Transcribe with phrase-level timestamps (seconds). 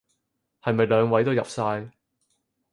[0.63, 1.91] 係咪兩位都入晒？